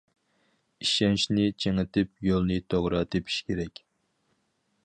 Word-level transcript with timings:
ئىشەنچنى 0.85 1.45
چىڭىتىپ، 1.65 2.11
يولنى 2.31 2.57
توغرا 2.75 3.05
تېپىش 3.17 3.41
كېرەك. 3.51 3.87